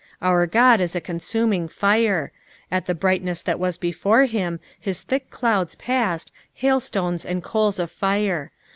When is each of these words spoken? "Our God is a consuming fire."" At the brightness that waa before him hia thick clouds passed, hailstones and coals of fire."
"Our 0.23 0.47
God 0.47 0.81
is 0.81 0.95
a 0.95 0.99
consuming 0.99 1.67
fire."" 1.67 2.31
At 2.71 2.87
the 2.87 2.95
brightness 2.95 3.43
that 3.43 3.59
waa 3.59 3.73
before 3.79 4.25
him 4.25 4.59
hia 4.83 4.95
thick 4.95 5.29
clouds 5.29 5.75
passed, 5.75 6.33
hailstones 6.55 7.23
and 7.23 7.43
coals 7.43 7.77
of 7.77 7.91
fire." 7.91 8.51